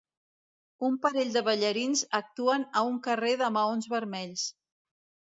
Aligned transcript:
Un 0.85 0.93
parell 1.01 1.33
de 1.35 1.41
ballarins 1.49 2.01
actuen 2.19 2.65
a 2.81 2.83
un 2.93 2.97
carrer 3.09 3.35
de 3.43 3.49
maons 3.59 3.85
vermells. 3.93 4.47